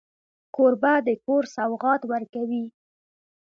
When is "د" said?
1.05-1.09